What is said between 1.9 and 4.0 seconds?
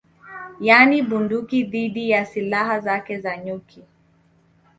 ya silaha zake za nyuki